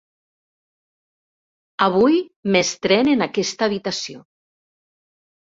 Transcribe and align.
Avui 1.87 2.17
m'estrén 2.55 3.13
en 3.15 3.23
aquesta 3.27 3.69
habitació. 3.71 4.23